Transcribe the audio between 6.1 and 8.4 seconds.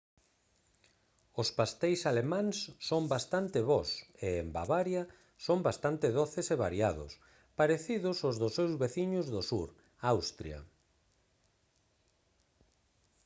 doces e variados parecidos aos